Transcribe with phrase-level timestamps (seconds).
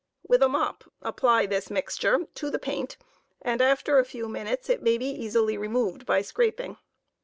[0.27, 2.97] With a mop apply this mixture to the paint,
[3.39, 6.77] and after a few minutes it may be jisily removed by scraping.